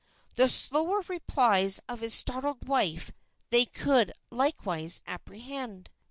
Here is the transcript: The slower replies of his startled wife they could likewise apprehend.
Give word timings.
The 0.35 0.47
slower 0.47 1.03
replies 1.07 1.79
of 1.87 1.99
his 1.99 2.15
startled 2.15 2.67
wife 2.67 3.11
they 3.51 3.65
could 3.65 4.11
likewise 4.31 5.03
apprehend. 5.05 5.91